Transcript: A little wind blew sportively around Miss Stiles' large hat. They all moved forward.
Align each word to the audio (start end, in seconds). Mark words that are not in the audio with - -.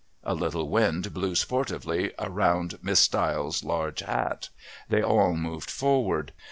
A 0.23 0.33
little 0.33 0.67
wind 0.67 1.13
blew 1.13 1.35
sportively 1.35 2.11
around 2.17 2.79
Miss 2.81 2.99
Stiles' 3.01 3.63
large 3.63 3.99
hat. 3.99 4.49
They 4.89 5.03
all 5.03 5.35
moved 5.35 5.69
forward. 5.69 6.33